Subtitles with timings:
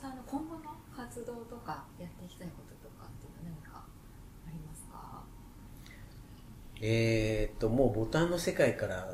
[0.00, 0.60] さんの今後の
[0.96, 3.84] 活動とかやっていきたいこととかっていうのは何か
[4.46, 5.22] ありますか？
[6.80, 9.08] えー、っともうボタンの世界から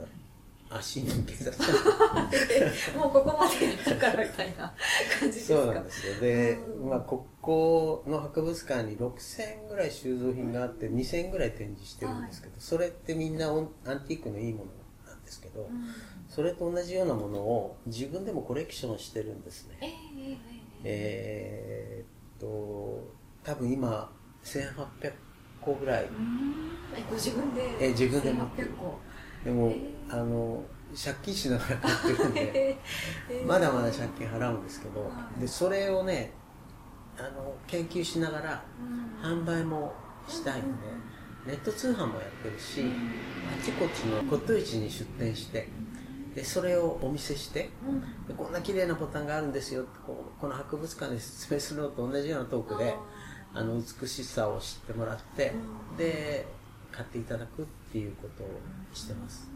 [0.70, 2.98] 足抜け出した。
[2.98, 4.74] もうここまでやったからみたいな
[5.20, 5.62] 感じですか？
[5.62, 6.20] そうなんですよ。
[6.20, 14.70] で、うんまあ、ここの博物館に6000ぐらい収蔵品があって2000ぐらい展示してるんですけど、それってみんなアンティークのいいもの
[15.06, 15.86] なんですけど、うん。
[16.28, 19.76] それと同じようなものを自分でもコレクションしてるんですね。
[19.80, 19.88] ええ
[20.32, 20.53] ええ
[20.84, 24.10] えーっと多分今
[24.42, 25.12] 1800
[25.60, 26.04] 個ぐらい。
[26.04, 26.72] うん。
[26.96, 27.86] えご自分で？
[27.86, 28.32] え自分で。
[28.32, 28.98] 持ってる1800個。
[29.44, 30.14] でも、えー。
[30.14, 30.62] あの
[30.94, 32.40] 借金しながら買ってるんで。
[32.54, 32.78] え
[33.30, 35.40] えまだまだ借金払うんですけど、はい。
[35.40, 36.32] でそれをね
[37.18, 39.42] あの研究しながらうん。
[39.42, 39.94] 販売も
[40.28, 40.72] したいので、
[41.46, 42.88] ネット通販もやってるし、うん。
[42.88, 42.92] あ
[43.62, 45.68] ちこちの骨董市に出店して
[46.34, 48.00] でそれをお見せしてうん。
[48.26, 52.94] でこんな綺麗なボタンがあるんですよってこうこの博物館で説明するのと同じようなトークで
[53.52, 55.52] あの美しさを知ってもらって、
[55.90, 55.96] うん。
[55.96, 56.46] で
[56.90, 58.48] 買っていただくっていうことを
[58.92, 59.48] してます。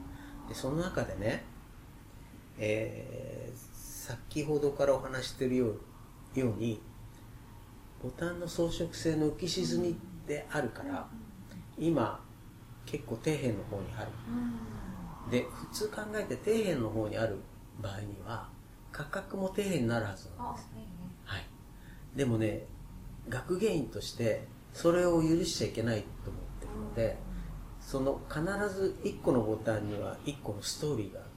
[0.48, 1.44] でその中でね、
[2.58, 6.80] えー先ほどからお話ししてるようように
[8.02, 11.06] ボタンの装飾性の浮き沈みであるから
[11.76, 12.24] 今
[12.86, 14.08] 結構底辺の方にある。
[14.28, 14.77] うん
[15.30, 17.38] で普通考えて底辺の方にある
[17.80, 18.48] 場合には
[18.92, 20.78] 価格も底辺になるはずなんあですえ
[21.24, 21.44] はい、
[22.16, 22.64] でもね
[23.28, 27.18] 学芸員としてそれを許しちゃいけないと思ってるので
[27.80, 28.42] その必
[28.74, 31.28] ず1個のボタンには1個のストーリーがある。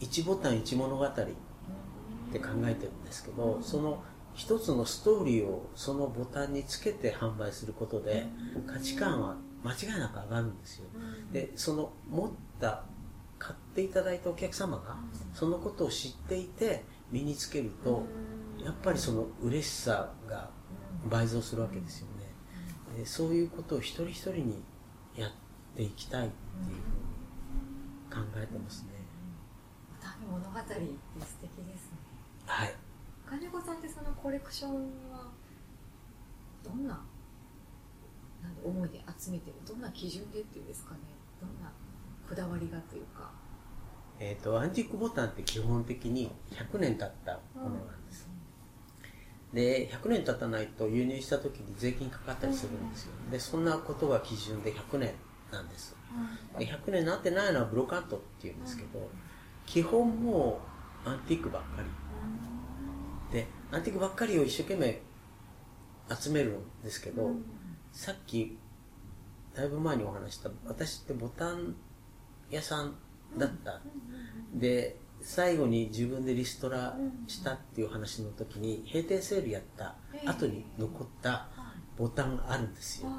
[0.00, 1.24] え1ボタン1物語って
[2.38, 4.02] 考えてるんですけどその
[4.34, 8.26] 一つのストーリーをそのボタンにつけて販売することで
[8.66, 10.84] 価値観は間違いなく上がるんですよ。
[10.94, 11.32] うん。
[11.32, 12.84] でその持った
[13.38, 14.96] 買っていただいたお客様が
[15.34, 18.04] そのことを知っていて身につけると
[18.58, 20.50] やっぱりその嬉しさが
[21.08, 24.62] 倍増するわけですよね、でそういうことを一人一人に
[25.16, 25.30] やっ
[25.76, 26.80] ていきたいっていう
[28.10, 28.88] ふうに考えてますね、
[30.28, 30.80] 物語って素
[31.40, 31.98] 敵ですね。
[32.46, 32.74] はい。
[33.28, 34.72] 金子さんってそのコレクション
[35.10, 35.30] は
[36.64, 37.04] どんな
[38.42, 41.00] なんだ思いで集めてるどんな基準でっていうんですかね。
[41.40, 41.70] どんな
[42.28, 43.30] こだわりがというか。
[44.18, 48.26] えー、とアンティークボタンって基本的に100年経ったものなんです、
[49.52, 53.12] で100年経たないと輸入した時に税金かかったりするんですよ。
[53.30, 55.12] でそんなことが基準で100年
[55.52, 55.94] なんです。
[56.58, 59.06] で100年なってないのはブロカントっていうんですけど
[59.66, 60.60] 基本も
[61.04, 63.38] うアンティークばっかり。
[63.38, 65.02] でアンティークばっかりを一生懸命
[66.08, 67.32] 集めるんですけど、
[67.92, 68.56] さっき
[69.54, 71.74] だいぶ前にお話した私ってボタン
[72.50, 72.94] 屋さん
[73.36, 73.80] だった、
[74.54, 76.96] で最後に自分でリストラ
[77.26, 81.48] したっていう話の時に閉店セールやった後に残った
[81.96, 83.08] ボタンがあるんですよ。
[83.08, 83.16] はい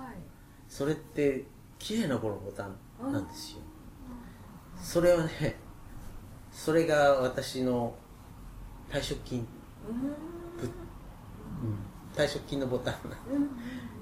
[0.69, 1.45] それって
[1.79, 2.75] 綺麗なこのボタン
[3.11, 3.59] なんですよ。
[4.81, 5.55] それはね
[6.51, 7.95] それが私の
[8.89, 9.47] 退職金、
[10.59, 10.71] ぶうん、
[12.15, 12.95] 退職金のボタン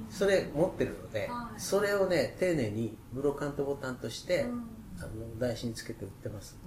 [0.10, 1.60] それ持ってるので、はい。
[1.60, 4.68] それをね丁寧にブロカントボタンとして、うん
[5.00, 6.58] あの台紙につけて売ってます。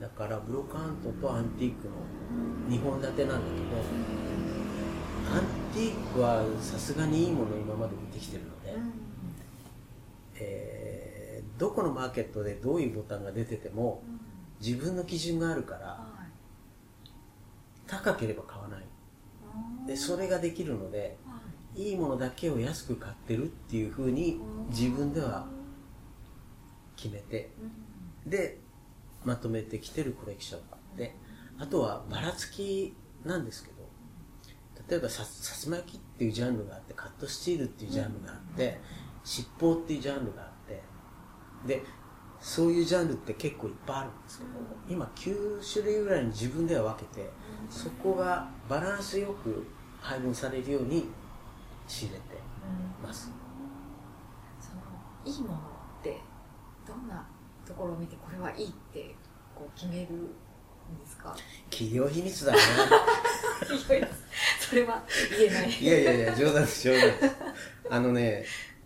[0.00, 1.94] だからブロカントとアンティークの
[2.68, 3.60] 2本立てなんだけ
[5.30, 8.74] どアンティークはさすがにいいものを今まで売ってきてるので、
[10.36, 11.24] えー
[11.58, 14.02] どこのマーケットでどういうボタンが出てても
[14.60, 16.04] 自分の基準があるから
[17.86, 18.84] 高ければ買わない。
[19.86, 21.16] でそれができるので
[21.76, 25.46] いいものだけを安く買ってるっていうふうに自分では
[27.04, 27.50] 決めて。
[28.26, 28.58] で
[29.24, 31.14] まとめてきてるコレクションで
[31.58, 32.94] あとはばらつき
[33.24, 33.74] なんですけど。
[34.86, 38.78] 例えばささつま焼きっていうジャンルがあってカットスチールっていうジャンルがあって
[39.24, 40.82] 七宝っていうジャンルがあって。
[41.66, 41.82] で
[42.40, 44.50] そういうジャンルって結構いっぱいあるんですけど
[44.86, 47.30] 今9種類ぐらいに自分では分けて
[47.70, 49.66] そこがバランスよく
[50.02, 51.08] 配分されるように
[51.88, 52.24] 仕入れて
[53.02, 53.30] ます。
[54.60, 55.73] そのいいものって
[56.86, 57.26] どんな
[57.66, 59.14] ところを見てこれはいいって
[59.54, 61.34] こう決めるんですか？
[61.70, 62.58] 企業秘密だね。
[64.60, 65.02] それは
[65.38, 65.70] 言えない。
[65.70, 67.34] いやいやいや冗談です冗談です。
[67.90, 68.44] あのね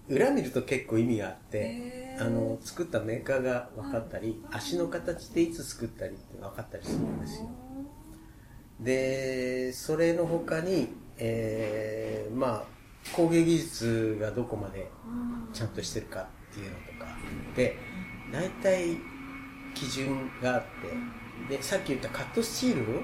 [0.09, 7.49] 裏見ると結構意味があってあの作ったメーカーが分かったり足の形でいつ作ったりって分かったりするんですよ。
[8.81, 12.79] でそれの他に、えーまあ
[13.12, 14.91] 工芸技術がどこまで
[15.55, 17.17] ちゃんとしてるかっていうのとか
[17.56, 17.77] で
[18.32, 18.96] 大体
[19.75, 20.62] 基準があっ
[21.48, 23.00] てでさっき言ったカットスチール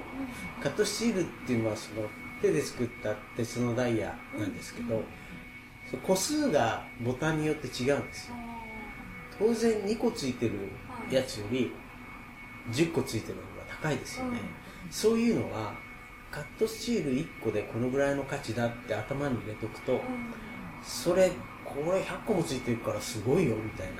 [0.61, 2.07] カットスチールっていうのはその
[2.41, 5.01] 手で作った鉄のダイヤなんですけど、
[6.03, 8.35] 個数がボタンによって違うんですよ。
[9.39, 10.53] 当然2個ついてる
[11.09, 11.71] やつより
[12.71, 13.47] 10個ついてるのが
[13.81, 14.39] 高いですよね、
[14.91, 15.73] そういうのは
[16.31, 20.01] カットスチール1個でこのぐらいの価値だって頭に入れとくと、
[20.83, 21.31] それ
[21.83, 23.93] これ100個もついてるからすごいよみたいな、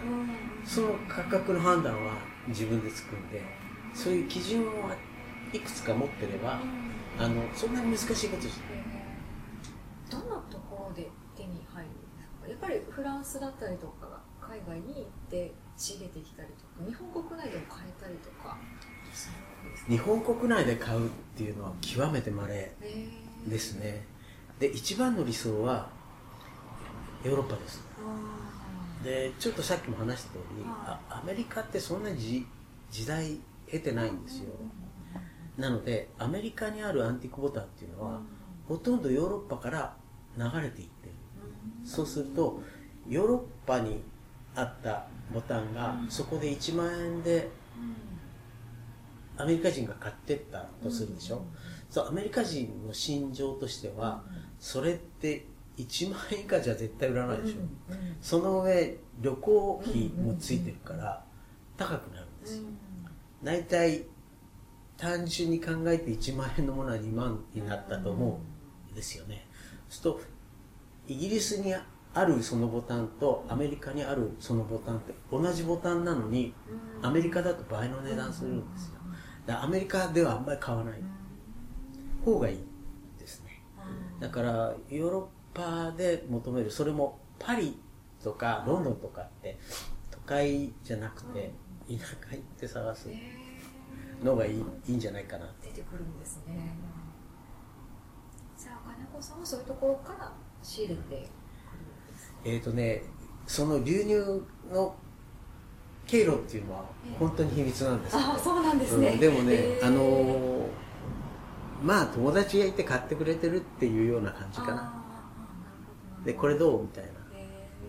[0.65, 2.13] その価格の判断は
[2.47, 3.41] 自分でつくんで
[3.93, 4.65] そういう基準を
[5.51, 6.59] いくつか持ってれば、
[7.19, 8.51] あのそんなに難しいことじゃ
[10.11, 12.47] どんなところで手に入るんですか？
[12.47, 18.57] やっぱりフランスだったりとか海外に行って仕入れてきたりとか日本国内でも買えたりとか
[19.89, 22.75] 日本国内で買うっていうのは極めて稀
[23.47, 24.05] ですね。
[24.59, 25.89] で一番の理想は
[27.25, 27.83] ヨーロッパです。
[29.03, 32.45] でちょっとさっきも話した通りあアメリカってそんな時
[32.91, 34.51] 時代経てないんですよ。
[35.57, 38.21] なのでアメリカにあるアンティークボタンっていうのは
[38.67, 39.95] ほとんどヨーロッパから
[40.37, 41.13] 流れていってる。
[41.83, 42.61] そうすると
[43.07, 44.03] ヨーロッパに
[44.55, 47.49] あったボタンがそこで1万円で
[49.37, 51.43] アメリカ人が買ってったとするでしょ、
[51.89, 54.23] そうアメリカ人の心情としては
[54.59, 55.45] それって
[55.77, 57.55] 1万円以下じゃ絶対売らないでしょ、
[58.21, 61.23] その上旅行費もついてるから
[61.77, 62.63] 高くなるんですよ、
[63.43, 64.05] 大体
[64.97, 68.39] 単純に考えて1万円のものは2万になったと思
[68.89, 68.95] うん。
[68.95, 69.45] ですよね、
[69.89, 70.31] そうする
[71.07, 76.53] とイギリスにあるそのボタンとアメリカにあるそのボタンって同じボタンなのに
[77.01, 79.01] アメリカだと倍の値段するんですよ。
[79.45, 81.01] だアメリカではあんまり買わない
[82.23, 82.59] 方がいい
[83.19, 83.61] ですね。
[84.21, 87.77] だからヨーロッパで求めるそれもパリ
[88.23, 89.57] とかロンドンとかって
[90.11, 91.51] 都会じゃなくて
[91.87, 93.09] 田舎行って探す
[94.23, 95.45] のがいいいいんじゃないかな。
[95.61, 96.75] 出てくるんですね。
[98.57, 100.31] じゃあ金子さんはそういうところから
[100.63, 101.27] 仕入れて
[102.43, 103.03] えっ、ー、とね
[103.45, 104.95] その流入の
[106.07, 106.85] 経路っていうのは
[107.19, 110.67] 本当に秘密なんですけど、あそうなんですね、うん、でもね、えー、あの
[111.83, 115.04] まあ友達がいて買ってくれてるっていうような感じかな
[116.25, 116.81] でこれどう？
[116.81, 117.11] みたいな。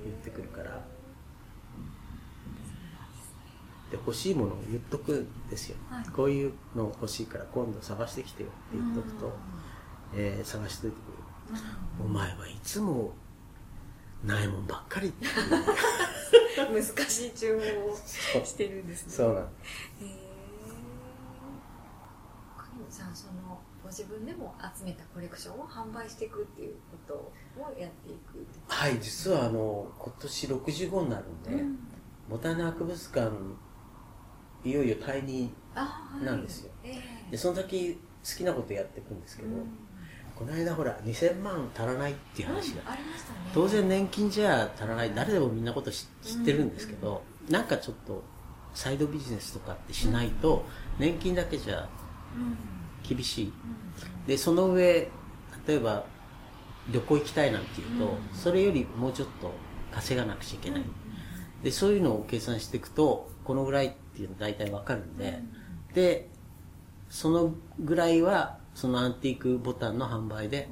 [0.04, 0.70] 言ってくるから。
[3.90, 9.32] で欲しいものを言っとくんですよ、はい、こういうの欲しいから今度探してきてよって言っとくと、
[10.16, 10.94] えー、探してくる。
[12.04, 13.14] お前はいつも
[14.24, 15.12] ないもんばっかり。
[16.56, 19.12] 難しい注文をしてるんですね。
[19.12, 19.34] そう。
[19.34, 19.46] なんへ
[20.02, 20.26] え
[22.90, 26.74] じゃあそのご自分でも集めたコレクションを販売していくっていう
[27.06, 27.14] こ
[27.54, 31.78] とをやっていくはい実はあの今年65になるんで、うん、
[32.28, 33.30] ボタン博物館
[34.64, 35.52] いよいよ退任
[36.20, 37.28] なんですよ、はいえ。
[37.28, 39.54] ー、でその時好きなことやっていくんですけど、うん。
[40.34, 43.00] この間ほら2000万足らないっていう話が、うんね、
[43.54, 48.24] 当然年金じゃ足らない誰でもみんなこと知ってるんですけど、うん、なんかちょっと
[48.74, 50.64] サイドビジネスとかってしないと、
[50.98, 51.88] 年金だけじゃ
[53.08, 53.52] 厳しい、
[54.26, 55.08] でその上
[55.66, 56.04] 例えば
[56.90, 59.52] 旅行行きたいなんていうと、それよりもうちょっと
[59.92, 60.84] 稼がなくちゃいけない、
[61.62, 65.40] でそういうのを計算していくとこのぐらいっていうの大体わかるんで、
[65.94, 66.28] で
[67.08, 70.68] そのぐらいはそのアンティークボタンの販売で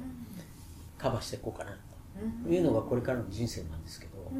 [0.97, 1.85] カバーしていこうかなと。
[2.49, 4.31] いうのがこれからの人生なんですけど、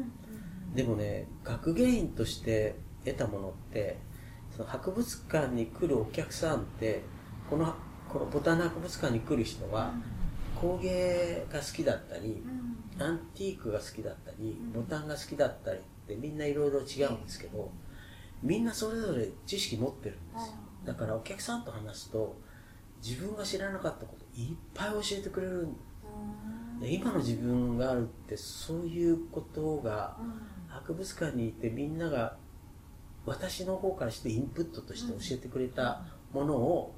[0.74, 3.98] でもね学芸員として得たものって
[4.56, 7.02] その博物館に来るお客さんって
[7.50, 7.74] この
[8.08, 9.92] このボタン博物館に来る人は
[10.60, 12.42] 工芸が好きだったり、
[12.98, 17.70] アンティークが好きだったりボタンが好きだったりってみんないろいろ違うんですけど
[18.42, 20.54] みんなそれぞれ知識持ってるんですよ。
[20.84, 22.36] だからお客さんと話すと
[23.04, 25.68] 自分が知らなかったこといっぱい教えてくれる
[26.80, 30.16] で今の自分があるってそういうことが
[30.68, 32.36] 博物館にいてみんなが
[33.24, 36.94] 私の方からしてインプットとして教えてくれたものを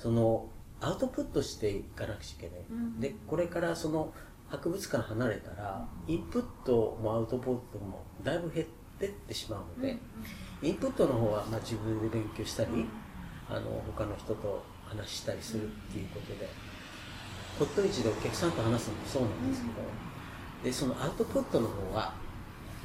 [0.00, 0.48] その
[0.80, 4.12] アウトプットしていかなくちゃいけない、でこれからその
[4.48, 8.66] 博物館離れたらインプットもアウトプットもだいぶ減っ
[8.98, 9.98] てってしまうので、
[10.62, 12.70] インプットの方はまあ自分で勉強したり、
[13.48, 16.48] あの他の人と話したりするっていうことで
[17.58, 19.74] 骨董市でお客さんと話すのもそうなんですけど、
[20.64, 22.14] でそのアウトプットの方は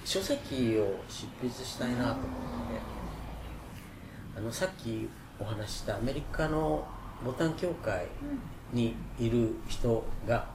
[0.04, 2.28] 書籍を執筆したいなと思って
[4.38, 6.88] あのさっきお話したアメリカの
[7.24, 8.08] ボタン協会
[8.74, 10.48] にいる人が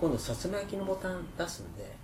[0.00, 1.96] 今度薩摩焼きのボタン出すんで、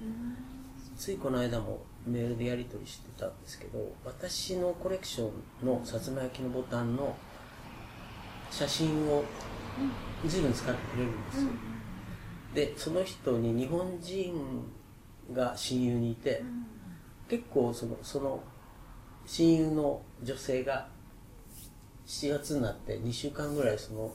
[0.97, 5.31] ついこの間もメールでやり取りしてたんですけど私のコレクショ
[5.63, 7.17] ンの薩摩焼きのボタンの
[8.51, 9.25] 写真を
[10.27, 11.49] 随分使ってくれるんですよ、
[12.55, 14.35] でその人に日本人
[15.33, 16.43] が親友にいて、
[17.29, 18.43] 結構そのその
[19.27, 20.87] 親友の女性が
[22.07, 24.13] 7月になって2週間ぐらいその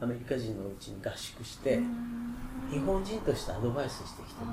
[0.00, 1.80] アメリカ人のうちに合宿して
[2.70, 4.46] 日本人としてアドバイスしてきてる、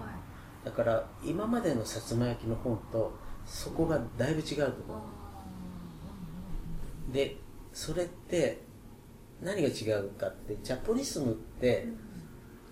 [0.63, 3.13] だから今までの薩摩焼の本と
[3.45, 4.95] そこがだいぶ違うと思
[7.11, 7.13] う。
[7.13, 7.37] で
[7.71, 8.63] それって
[9.41, 11.87] 何が違うかってジャポニスムって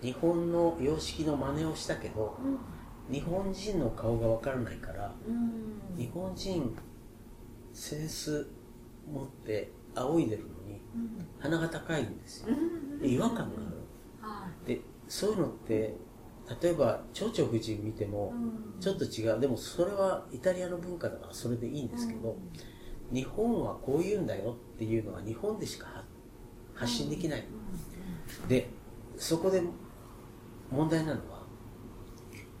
[0.02, 2.36] 日本の様式の真似をしたけど、
[3.10, 5.14] 日本人の顔がわからないから、
[5.96, 6.76] 日本人
[7.72, 8.48] センス
[9.06, 10.80] 持って仰いでるのに
[11.38, 12.48] 鼻が高いんですよ、
[13.00, 13.42] で違和感が
[14.22, 14.74] ある。
[14.74, 15.96] でそういうのって
[16.62, 18.32] 例えば蝶々夫人見ても
[18.80, 19.40] ちょっと違う。
[19.40, 22.36] でもそれはイタリアの文化だからそれでいいんですけど、
[23.12, 26.04] 日本はこういうんだよっていうのは日本でしか
[26.74, 27.44] 発信できない、
[28.48, 28.68] で
[29.16, 29.62] そこで
[30.70, 31.44] 問題なのは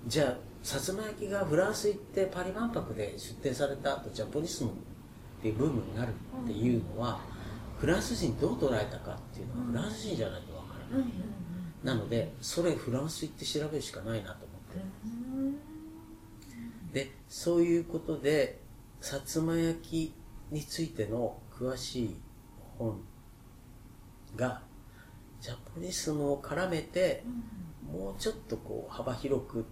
[0.06, 4.70] じゃあ薩摩焼がフランス行ってパリ万博で出展された後ジャポニスム
[5.44, 7.20] っていうブームになるっていうのは、
[7.78, 11.08] フランス人どう捉えたかっていうのはフランス人じゃないとわからない、
[11.82, 14.54] なのでそれフランス行って調べるしかないなと思
[16.94, 18.58] って、でそういうことで
[19.02, 20.14] 薩摩焼
[20.50, 22.16] についての詳しい
[22.78, 23.02] 本
[24.36, 24.62] が
[25.42, 27.22] ジャポニスムを絡めて、
[27.92, 29.66] もうちょっとこう幅広く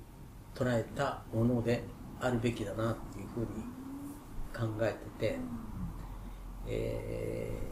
[0.54, 1.82] 捉えたもので
[2.20, 3.46] あるべきだなっていうふうに
[4.54, 5.38] 考えてて、
[6.66, 7.62] えー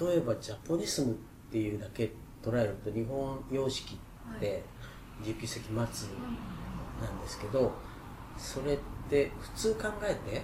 [0.00, 1.14] 例えばジャポニスムっ
[1.50, 2.10] ていうだけ
[2.42, 3.94] 捉えると日本様式
[4.36, 4.64] って
[5.22, 7.72] 19世紀末なんですけど
[8.36, 8.78] それっ
[9.08, 10.42] て普通考えて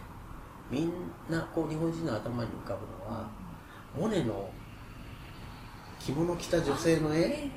[0.71, 0.93] みん
[1.29, 3.29] なこう日本人の頭に浮かぶのは
[3.99, 4.49] モネの
[5.99, 7.51] 着物着た女性の絵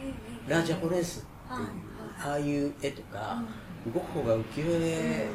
[0.48, 1.68] ラ・ジャポネースっていう
[2.20, 3.44] ああいう絵とか
[3.94, 5.27] ゴッホが浮世絵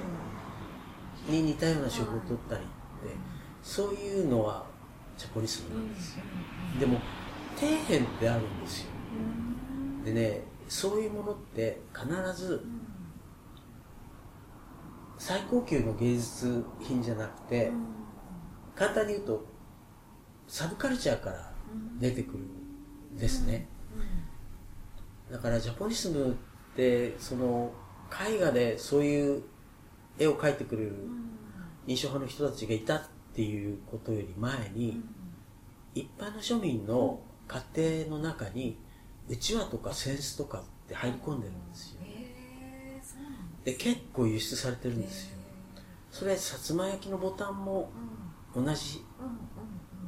[1.28, 2.64] に似たような手法を取ったりっ
[3.08, 3.14] て
[3.66, 4.64] そういうのは
[5.18, 6.22] ジャポニスムなんですよ。
[6.78, 7.00] でも
[7.56, 8.90] 底辺ってあるんですよ。
[10.04, 12.64] でねそういうものって必ず
[15.18, 17.72] 最高級の芸術品じゃなくて
[18.76, 19.44] 簡単に言うと
[20.46, 21.52] サブカルチャーから
[21.98, 23.66] 出てくるんですね。
[25.28, 26.34] だからジャポニスムっ
[26.76, 27.72] てその
[28.30, 29.42] 絵画でそういう
[30.20, 30.94] 絵を描いてくれる
[31.88, 33.02] 印象派の人たちがいたっ
[33.36, 35.02] ていうことより前に
[35.94, 38.78] 一般の庶民の家庭の中に
[39.28, 42.00] うちわとか扇子とかって入り込んでるんですよ。
[43.62, 45.36] で結構輸出されてるんですよ。
[46.10, 47.90] それ薩摩焼のボタンも
[48.54, 49.04] 同じ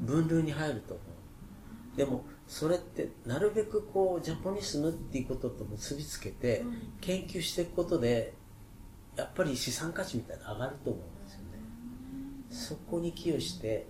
[0.00, 1.97] 分類に入ると思う。
[1.99, 6.64] でもそれってなるべくこうジャポニスムっていうことと結びつけて
[7.02, 8.32] 研究していくことで
[9.16, 11.17] やっぱり資産価値みたいなの上がると思う
[12.50, 13.86] そこに寄与して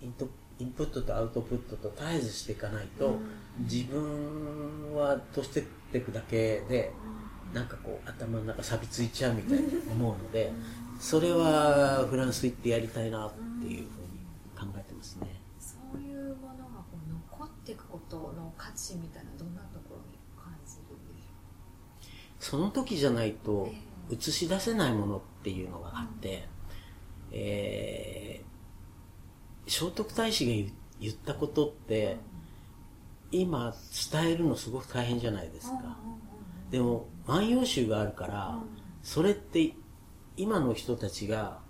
[0.00, 3.16] インプットとアウトプットと絶えずしていかないと、
[3.60, 6.92] 自分は年取っていくだけで、
[7.52, 10.52] なんかこう頭の中錆びついちゃうみたいに思うので
[11.00, 13.86] それはフランス行ってやりたいなっていう
[14.58, 15.40] ふうに考えてますね。
[15.58, 21.30] そういうものがこう残っていくことの価値みたいなどんなところに感じるんでしょ
[22.38, 23.68] その時じゃないと
[24.10, 26.48] え映し出せないものっていうのがあって、
[27.32, 28.50] えー
[29.70, 32.18] 聖徳太子が言言ったことって
[33.30, 33.72] 今
[34.12, 35.96] 伝えるのすごく大変じゃないですか、
[36.70, 38.58] でも「万葉集」があるから、
[39.02, 39.72] それって
[40.36, 41.60] 今の人たちが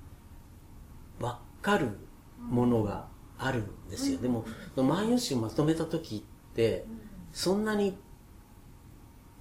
[1.21, 1.99] 分かる
[2.41, 6.87] ものがあるんですよ、でも「万葉集」をまとめた時って、
[7.33, 7.99] そんなに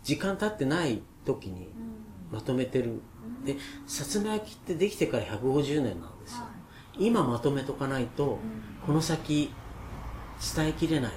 [0.03, 1.69] 時間経ってない時に
[2.29, 3.01] まとめてる、
[3.45, 3.55] で
[3.87, 6.43] 薩摩焼ってできてから150年なんですよ、
[6.97, 8.39] 今まとめとかないと、
[8.85, 9.51] この先
[10.55, 11.11] 伝えきれない、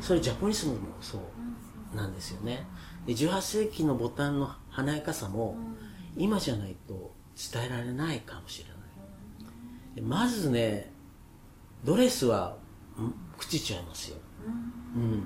[0.00, 1.18] それジャポニスムもそ
[1.92, 2.66] うなんですよね。
[3.06, 5.56] で18世紀のボタンの華やかさも、
[6.16, 7.14] 今じゃないと
[7.52, 8.76] 伝えられないかもしれない。
[9.96, 10.92] でまずね
[11.84, 12.56] ドレスは
[12.98, 14.18] ん朽ちちゃいますよ、
[14.94, 15.22] うん、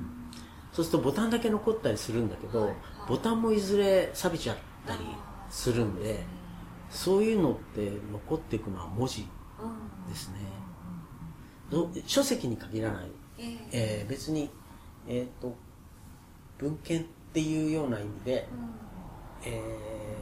[0.72, 2.72] そうするとボタンだけ残ったりするんだけど、
[3.08, 5.00] ボタンもいずれ錆びちゃったり
[5.54, 6.24] するんで
[6.90, 9.28] そういうのって残っていくのは文字
[10.08, 10.38] ですね、
[11.70, 14.04] ど書籍に限らない、ええ。
[14.06, 14.50] ー別に、
[15.06, 15.56] えー、と
[16.58, 18.48] 文献っていうような意味で、
[19.44, 19.60] え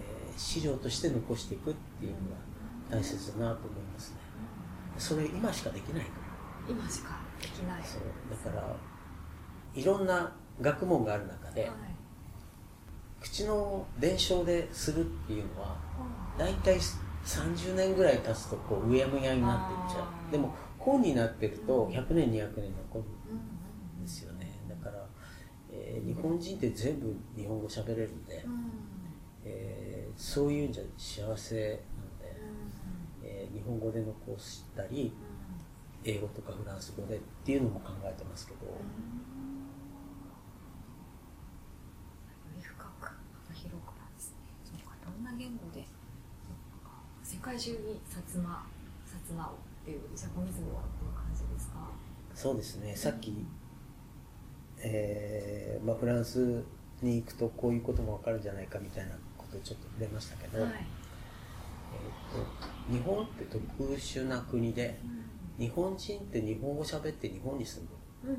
[0.09, 2.37] ー資料として残していくっていうのが
[2.91, 4.17] 大切だなと思いますね。
[4.97, 6.11] それ今しかできないか
[6.67, 6.75] ら。
[6.75, 7.83] 今しかできない。
[7.85, 8.03] そう。
[8.31, 8.77] だから
[9.75, 11.71] いろんな学問がある中で、はい
[13.23, 15.76] 口の伝承でするっていうのは
[16.37, 16.38] うん。
[16.38, 16.76] 大体
[17.25, 20.33] 30年ぐらい経つとこううやむやになっていっちゃう。
[20.33, 21.93] でも本になってるとうん。
[21.93, 24.59] 100年200年残るうんんですよね。
[24.69, 25.07] だから、
[25.71, 28.45] えー日本人って全部日本語喋れるんで、
[29.45, 32.37] えーそういうんじゃ幸せなので、
[33.23, 35.12] えー日本語で残したり
[36.05, 38.73] 英語とかフランス語でっていうのも考えてますけど、よ
[42.57, 45.85] り深く幅広くなんですねそうかどんな言語で
[47.23, 47.77] 世界中に
[48.09, 48.67] 薩摩
[49.07, 51.89] 薩摩をっていうジャポニズムはどういう感じですか？
[52.35, 52.95] そうですね。
[52.95, 53.47] さっき、
[54.79, 56.62] えーまあ、フランス
[57.03, 60.73] に行くとこういうことも分かるんじゃないかみたいなことちょっと出ましたけど、はい。
[60.73, 63.61] えーと日本って特
[63.95, 64.99] 殊な国で
[65.59, 67.93] 日本人って日本語喋って日本に住んで
[68.25, 68.35] るうん。
[68.35, 68.39] う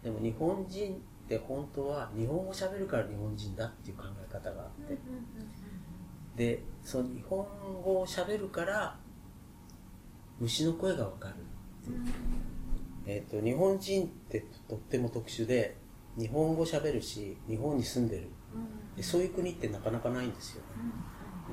[0.00, 0.96] でも日本人っ
[1.28, 4.96] て本当は日本語喋るから日本人だっていう考え方があって、
[6.38, 7.44] でその日本
[7.84, 8.96] 語を喋るから
[10.38, 11.34] 虫の声が分かる。
[13.06, 15.76] えー、と日本人ってとっても特殊で
[16.16, 18.28] 日本語喋るし日本に住んでる。
[18.96, 20.62] でそういう国ってなかなかないんですよ。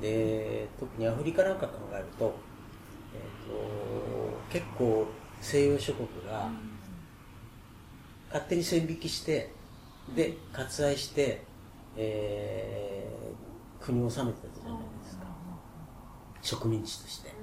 [0.00, 2.34] で特にアフリカなんか考えると,、
[3.14, 5.08] えー、と結構
[5.40, 6.48] 西洋諸国が
[8.28, 9.52] 勝手に線引きして
[10.14, 11.42] で割愛して、
[11.96, 13.45] えー
[13.80, 15.26] 国を治めてたじゃないですか。
[16.42, 17.34] 植民地として。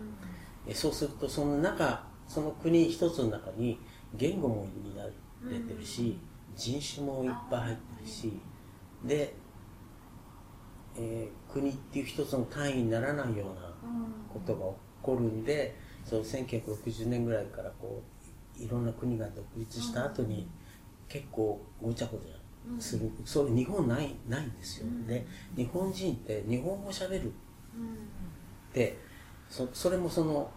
[0.67, 3.79] えそうするとその中その国一つの中に
[4.15, 5.03] 言語も担
[5.49, 6.17] れてるし、
[6.55, 8.39] 人種もいっぱい入ってるし
[9.03, 9.35] で、
[10.95, 13.73] えー国っていう一つの単位にならないような
[14.33, 18.01] ことが起こるんでその1960年ぐらいからこ
[18.59, 20.49] ういろんな国が独立した後に
[21.07, 22.35] 結構ごちゃごちゃ
[22.79, 27.31] する、それ日本ないないんですよ、で日本人って日本語しゃべる
[28.73, 28.97] で
[29.49, 30.49] そそれもその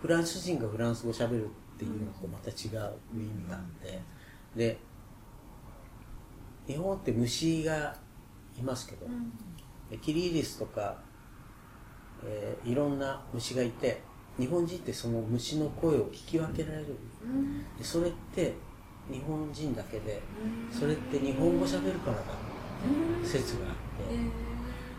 [0.00, 4.00] フランス人がフランス語しゃべるっていうのとまた違う意味があって
[4.54, 4.78] で
[6.66, 7.94] 日本って虫が
[8.58, 9.06] いますけど、
[10.00, 11.02] キリギリスとか、
[12.24, 14.00] えーいろんな虫がいて
[14.38, 16.96] 日本人ってその虫の声を聞き分けられる。
[17.76, 18.54] でそれって
[19.10, 20.22] 日本人だけで
[20.70, 22.22] それって日本語しゃべるからだ
[23.24, 23.74] 説があっ
[24.08, 24.16] て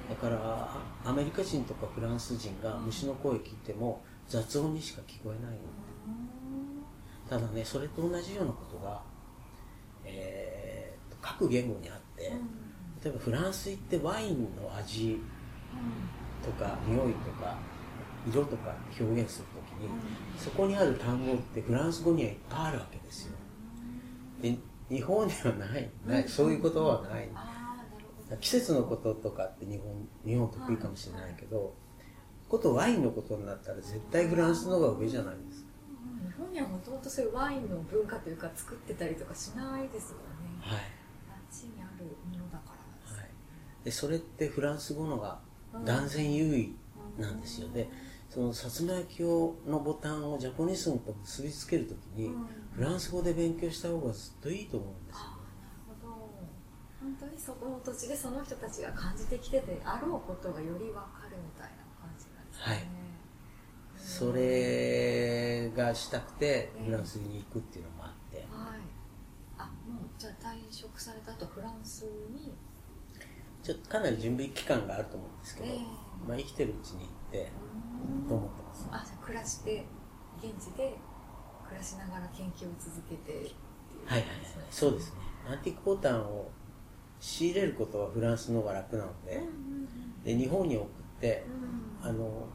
[0.09, 5.59] だからあアメリカ人とかフランス人が虫の声聞いても雑音にしか聞こえないの
[7.29, 9.01] ただねそれと同じようなことが、
[10.03, 12.31] えーと各言語にあって
[13.03, 15.19] 例えばフランス行ってワインの味
[16.43, 17.57] とか匂いとか
[18.27, 19.89] 色とか表現するときに
[20.37, 23.31] そこにある単語ってフランス語にはいっぱいあるわけですよ。
[23.31, 23.34] で
[24.41, 25.89] 日本にはない。
[26.05, 26.27] ない。
[26.27, 27.29] そういうことはない。
[28.39, 31.75] 季節のこととかって日本日本得意かもしれないけど
[32.49, 35.69] ことワインのことになったら絶対フランスの方が上じゃないですか。
[36.25, 40.23] 日本にはもともとそういうワインの文化というか作ってたりとかしないですよね。
[40.59, 40.81] はい、あ
[41.33, 43.29] っちにあるものだからですはい、
[43.83, 45.39] でそれってフランス語のが
[45.85, 46.75] 断然優位
[47.17, 47.89] なんですよで
[48.29, 52.47] その薩摩焼をのボタンをジャポニスムと結びつけるときにうん。
[52.75, 55.21] フランス語で勉強した方がずっといいと思うんですよ。
[55.21, 56.15] ああなるほど。
[56.99, 61.01] 本当にそこの土地でその人たちが感じてきててあろうことがより分か
[61.31, 62.83] るみたいな感じなんですね、はい。
[63.97, 68.39] それがしたくてフランスに行くっていうのもあって。
[68.39, 68.47] はい。
[69.57, 72.53] あもうじゃあ退職された後フランスに？
[73.63, 75.79] ちょっとかなり準備期間があると思うんですけど、ええ
[76.27, 77.51] まあ、生きてるうちに行って
[78.27, 78.87] と思ってます。
[78.91, 79.85] あじゃあ暮らして
[80.41, 80.97] 現地で
[81.65, 83.51] 暮らしながら研究を続けてっていう
[84.05, 84.39] はいはいはい。
[84.69, 85.17] そうですね。
[85.49, 86.49] アンティークボタンを
[87.19, 89.41] 仕入れることはフランスの方が楽なので,、
[90.23, 90.87] で日本に送っ
[91.21, 91.45] て
[92.01, 92.47] うんあの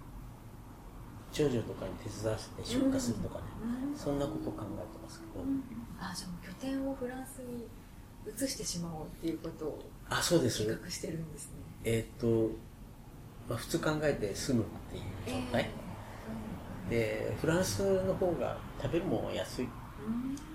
[1.32, 5.44] 長女とかに手伝わせて出荷するとかね、うんそんなことを考えてますけど、
[5.98, 7.66] あじゃあ拠点をフランスに
[8.26, 10.64] 移してしまおうっていうことをあそうです。
[10.66, 11.52] 計画してるんですね。
[11.84, 12.50] えーっと、
[13.50, 15.68] まあ、普通考えて住むっていう状態、
[16.88, 19.64] でフランスの方が食べるも安い。
[19.64, 19.70] うん。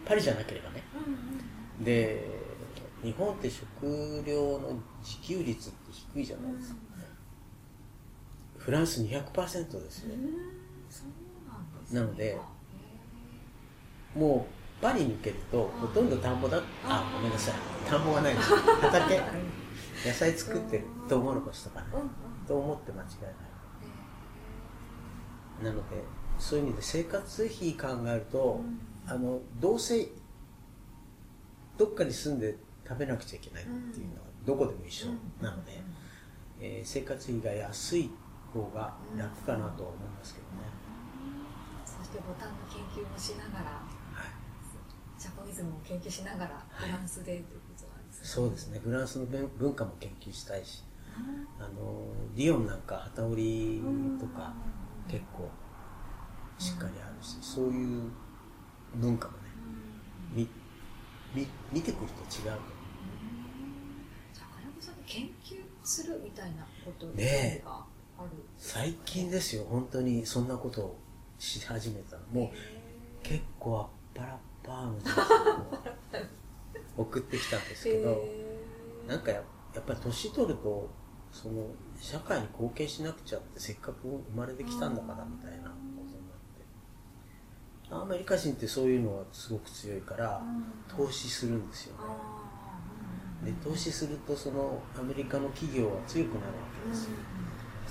[0.05, 0.81] パリじゃなければね。
[1.77, 2.23] うんで
[3.03, 6.77] 日本って食料の自給率って低いじゃないですか、
[8.57, 10.15] フランス200%ですね。
[11.91, 12.37] なのでへ
[14.17, 14.47] も
[14.79, 16.61] うパリ抜けるとほとんど田んぼだ。
[16.85, 17.55] あごめんなさい。
[17.89, 18.55] 田んぼはないです。
[18.81, 19.21] 畑。
[20.05, 22.09] 野菜作ってるトウモロコシとかねーうんうん
[22.47, 23.33] と思って間違いない。
[25.63, 26.03] なので
[26.37, 28.61] そういう意味で生活費考えると
[29.07, 30.09] あのどうせ
[31.77, 35.07] どっかに住んで食べなくちゃいけないっていうのはどこでも一緒
[35.41, 35.81] なので、
[36.59, 38.09] えー生活費が安い
[38.53, 40.69] 方が楽かなとは思いますけどね、
[41.85, 48.25] そしてボタンの研究もしながらはい、ジャポニズムを研究しながらフランスでということなんですね。
[48.25, 48.79] そうですね。
[48.83, 50.83] フランスの文文化も研究したいし
[51.59, 53.43] あのリヨンなんか旗織
[53.77, 53.81] り
[54.19, 54.53] とか
[55.07, 55.49] 結構
[56.57, 58.11] しっかりあるしそういう
[58.95, 59.39] 文化もね
[60.33, 60.47] み
[61.33, 62.53] み見てくると違うじゃ
[64.43, 67.63] あ金子さんで研究するみたいなことね
[68.57, 70.99] 最近ですよ本当にそんなことを
[71.37, 72.23] し始めたの。
[72.31, 72.49] もう
[73.23, 75.09] 結構あっぱらっぱーの人
[76.97, 78.23] 送ってきたんですけど
[79.07, 80.89] なんかややっぱり年取ると
[81.35, 81.67] その
[81.99, 85.71] 社会に貢献しなくちゃってせっかく生まれてきたんだからみたいなこ
[86.07, 86.23] とに
[87.91, 88.03] なって。
[88.03, 90.41] アメリカ人ってそういうのはすごく強いから
[90.87, 91.97] 投資するんですよ
[93.43, 93.51] ね。
[93.51, 96.53] で投資するとそのアメリカの企業は強くなるわ
[96.85, 97.11] けですよ。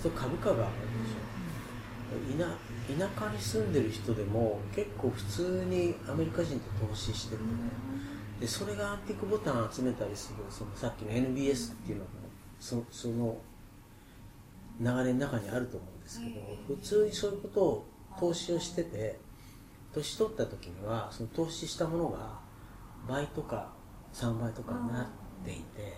[0.03, 0.73] そ株価が上がる
[1.05, 2.55] でしょ。
[2.97, 7.49] 田田舎に住んでる人でも結構普通にアメリカ人って投資しててね。
[8.41, 12.24] でそれがアンティークボタン集めたりするそのさっきの NBS っていうのも
[12.61, 13.39] そその
[14.81, 17.87] 流れの中にあると思うんですけど普通にそういうことを
[18.19, 19.19] 投資をしてて
[19.93, 22.39] 年取った時にはその投資したものが
[23.09, 23.73] 倍とか
[24.13, 25.07] 3倍とかになっ
[25.45, 25.95] ていて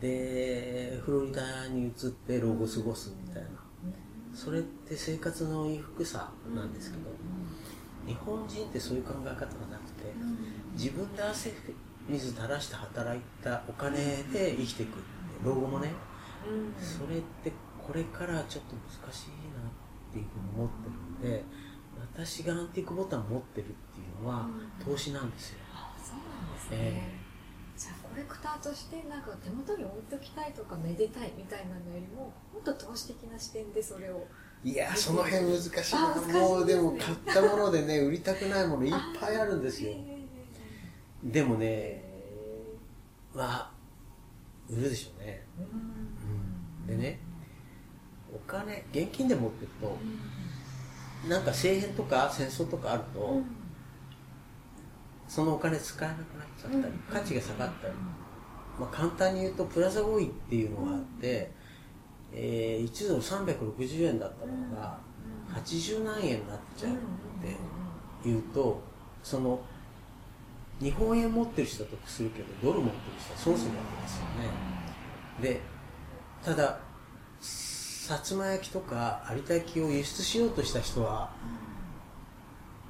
[0.00, 3.48] でフロリダに移って老後過ごすみたいな。
[4.34, 7.10] それって生活の裕福さなんですけど
[8.06, 9.46] 日本人ってそういう考え方がな
[9.78, 10.14] くて
[10.74, 11.52] 自分で汗
[12.08, 13.96] 水垂らして働いたお金
[14.32, 15.00] で生きていく。
[15.00, 15.92] って老後もね
[16.78, 21.44] それってこれからちょっと難しいなっていうふうに思ってるんで
[22.14, 24.48] 私がアンティークボタン持ってるっていうのは
[24.84, 27.28] 投資なんですよ、あそうなんですね、え
[27.78, 34.26] じゃあコレクターとしてなんか手元に置いときたいとかめでたいみたいなのよりももっと投資的な視点でそれを。
[34.64, 36.14] いやその辺難しいな。
[36.26, 36.32] ね。
[36.32, 39.92] もうでも買ったものでね 売りたくないものいっぱいあるんですよ。
[41.22, 42.04] でもねえ。
[43.32, 43.72] まあ
[44.70, 46.98] 売るでしょうね、ーうん。
[46.98, 47.20] でね
[48.32, 49.96] お金現金で持ってると
[51.28, 53.44] なんか政変とか戦争とかあると、うん。
[55.26, 56.98] そのお金使えなくなっちゃったり、うん。
[57.10, 57.94] 価値が下がったり、
[58.78, 61.50] まあ、簡単に言うとプラザ合意っていうのがあって、
[62.32, 64.98] えー1ドル360円だったものが
[65.54, 66.96] 80何円になっちゃうっ
[68.22, 68.80] ていうと
[69.22, 69.60] その
[70.80, 74.68] 日本円持ってる人は得するけどドル持ってる人は損するわけですよね。
[75.40, 75.60] で
[76.44, 76.80] ただ
[77.40, 81.30] 薩摩焼とか有田焼を輸出しようとした人は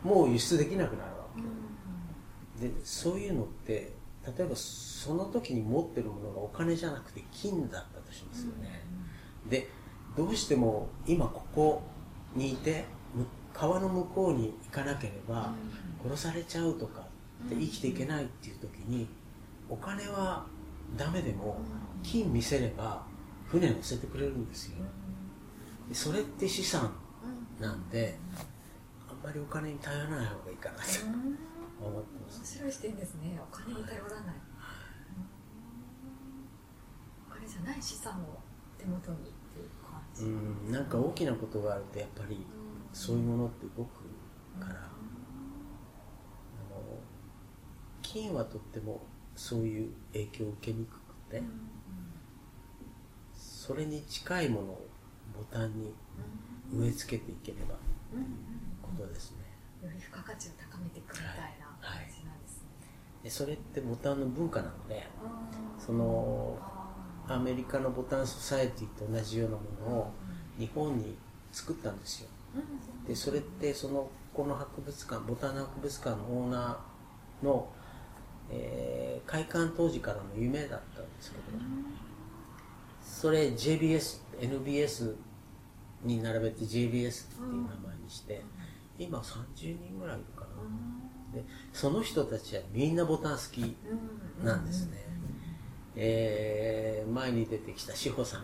[0.04, 1.26] もう輸出できなくなるわ
[2.60, 3.92] けでそういうのって
[4.24, 8.84] 例えばその時に持ってるものがお金じゃなくて金だったとしますよね、
[9.48, 9.68] で
[10.16, 11.82] どうしても今ここ
[12.34, 15.52] にいてむ川の向こうに行かなければ
[16.04, 17.07] 殺されちゃうとか
[17.48, 19.06] で生きていけないっていう時に
[19.68, 20.46] お金は
[20.96, 21.60] ダメでも
[22.02, 23.04] 金見せれば
[23.46, 24.76] 船乗せてくれるんですよ。
[25.88, 26.92] でそれって資産
[27.60, 28.18] なんで
[29.08, 30.82] あんまりお金に頼らない方がいいかなと
[31.86, 32.38] 思ってます。
[32.40, 33.40] 面白い視点ですね。
[33.40, 34.34] お金に頼らない。
[37.30, 38.38] お金じゃない資産を
[38.76, 39.20] 手元にっ
[39.54, 40.24] ていう感じ。
[40.24, 40.28] う
[40.68, 40.72] ん。
[40.72, 42.44] なんか大きなことがあるとやっぱり
[42.92, 44.04] そういうものって動く
[44.60, 44.82] から、あ
[46.70, 46.98] の
[48.10, 49.02] 金はとっても
[49.36, 50.98] そういう影響を受けにくく
[51.30, 51.42] て、
[53.34, 54.86] それに近いものを
[55.36, 55.92] ボタンに
[56.72, 57.74] 植え付けていければ
[58.80, 59.38] ことですね。
[59.82, 61.26] より付加価値を高めていくみたい
[61.60, 62.68] な感じなんですね、
[63.24, 65.06] でそれってボタンの文化なので
[65.78, 66.58] その
[67.28, 70.10] アメリカのボタンソサエティと同じようなものを
[70.58, 71.16] 日本に
[71.52, 72.30] 作ったんですよ。
[73.06, 77.68] でそれってそのこの博物館ボタン博物館のオーナーの、
[78.50, 81.42] えー開館当時からの夢だったんですけど
[83.02, 85.16] それ JBS NBS
[86.02, 88.42] に並べて JBS っていう名前にして
[88.98, 91.38] 今30人ぐらいいるかな。
[91.38, 93.76] でその人たちはみんなボタン好き
[94.42, 95.04] なんですね、
[95.94, 98.42] えー前に出てきた志保さん。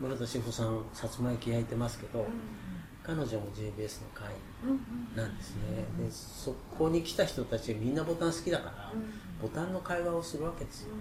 [0.00, 2.26] 室田志保さん薩摩焼き焼いてますけど
[3.08, 4.34] 彼女も JBS の会
[4.68, 5.62] 員なんですね。
[5.98, 8.92] でそこに来た人たちはみんなボタン好きだから
[9.40, 10.94] ボタンの会話をするわけですよ。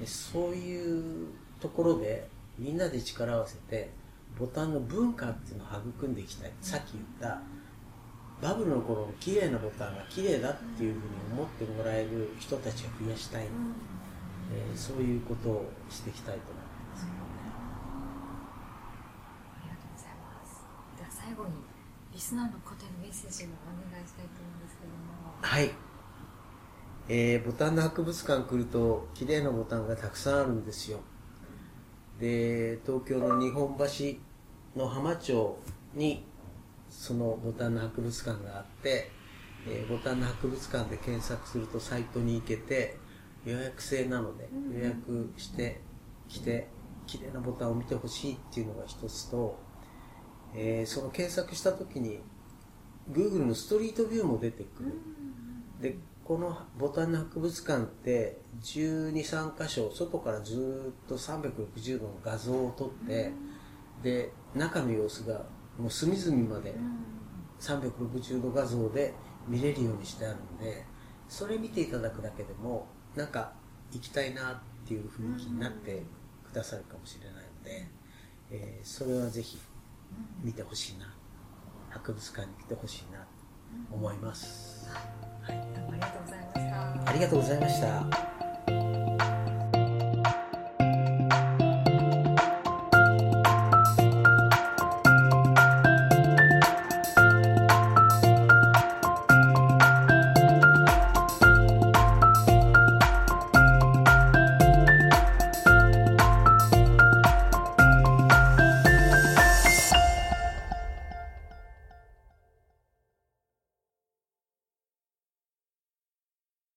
[0.00, 1.28] でそういう
[1.60, 3.90] ところでみんなで力を合わせて
[4.36, 6.52] ボタンの文化っていうのを育んでいきたい。
[6.60, 7.40] さっき言った
[8.42, 17.08] バブルの頃の綺麗なボタンが綺麗だっていうふうに思ってもらえる人たちを増やしたい、えーそういうことをしていきたいと思ってますあ
[19.62, 20.66] りがとうございます
[20.98, 21.56] では最後に
[22.12, 25.34] リスナーの方へのメッセージをお願いしたいと思うんですけども。
[25.42, 25.70] はい、
[27.08, 31.00] えーボタンの博物館来ると綺麗なボタンがたくさんあるんですよ。
[32.20, 35.58] で東京の日本橋の浜町
[35.94, 36.24] に
[36.88, 39.10] そのボタンの博物館があって、
[39.66, 42.96] えーボタンの博物館で検索するとサイトに行けて
[43.44, 44.78] 予約制なのでうん。
[44.78, 45.80] 予約して
[46.28, 46.68] 来て
[47.08, 49.58] 綺麗なボタンを見てほしいっていうのが一つと、
[50.54, 52.20] えーその検索した時に
[53.10, 54.92] Google のストリートビューも出てくる、
[55.80, 63.30] でこのボタンの博物館って123箇所外からずーっと360度の画像を撮って、
[64.02, 65.44] で中の様子が
[65.78, 66.74] もう隅々まで
[67.60, 69.12] 360度画像で
[69.48, 70.84] 見れるようにしてあるんで
[71.28, 73.52] それ見ていただくだけでもなんか
[73.92, 76.02] 行きたいなっていう雰囲気になって
[76.50, 77.88] くださるかもしれないので、
[78.50, 79.58] えーそれはぜひ
[80.42, 81.14] 見てほしいな。
[81.90, 83.26] 博物館に来てほしいな。
[83.88, 84.88] と思います、
[85.42, 87.10] はい、ありがとうございました。
[87.10, 88.43] ありがとうございました